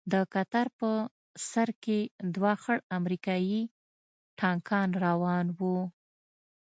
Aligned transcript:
د 0.11 0.13
کتار 0.33 0.67
په 0.79 0.89
سر 1.49 1.69
کښې 1.83 1.99
دوه 2.35 2.53
خړ 2.63 2.77
امريکايي 2.97 3.61
ټانکان 4.39 4.89
روان 5.05 5.45
وو. 5.57 5.77